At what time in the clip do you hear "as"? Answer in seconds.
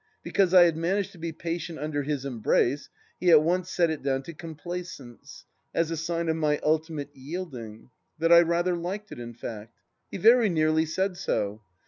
5.75-5.91